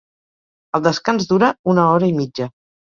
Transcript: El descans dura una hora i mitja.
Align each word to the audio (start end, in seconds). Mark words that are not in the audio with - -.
El 0.79 0.85
descans 0.89 1.31
dura 1.35 1.53
una 1.77 1.87
hora 1.93 2.13
i 2.17 2.21
mitja. 2.25 2.53